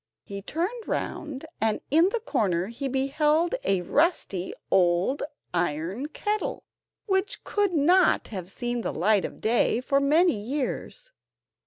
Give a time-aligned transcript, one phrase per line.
[0.23, 5.21] He turned round, and in the corner he beheld a rusty old
[5.53, 6.63] iron kettle,
[7.05, 11.11] which could not have seen the light of day for many years.